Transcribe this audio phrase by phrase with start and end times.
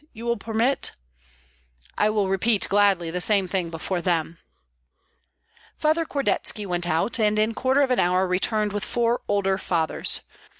[0.13, 0.93] You will permit,"
[1.95, 4.39] "I will repeat gladly the same thing before them."
[5.77, 10.21] Father Kordetski went out, and in quarter of an hour returned with four older fathers.